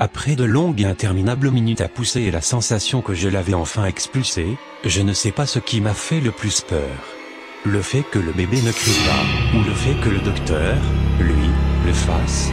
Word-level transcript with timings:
Après 0.00 0.36
de 0.36 0.44
longues 0.44 0.82
et 0.82 0.84
interminables 0.84 1.50
minutes 1.50 1.80
à 1.80 1.88
pousser 1.88 2.20
et 2.20 2.30
la 2.30 2.40
sensation 2.40 3.02
que 3.02 3.14
je 3.14 3.28
l'avais 3.28 3.54
enfin 3.54 3.84
expulsé, 3.84 4.56
je 4.84 5.02
ne 5.02 5.12
sais 5.12 5.32
pas 5.32 5.44
ce 5.44 5.58
qui 5.58 5.80
m'a 5.80 5.92
fait 5.92 6.20
le 6.20 6.30
plus 6.30 6.60
peur. 6.60 6.96
Le 7.64 7.82
fait 7.82 8.04
que 8.04 8.20
le 8.20 8.30
bébé 8.30 8.62
ne 8.62 8.70
crie 8.70 8.92
pas, 8.92 9.58
ou 9.58 9.64
le 9.64 9.74
fait 9.74 9.96
que 10.00 10.08
le 10.08 10.20
docteur, 10.20 10.76
lui, 11.18 11.50
le 11.84 11.92
fasse. 11.92 12.52